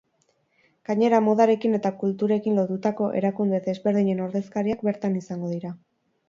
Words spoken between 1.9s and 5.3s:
kulturarekin lotutako erakunde desberdinen ordezkariak bertan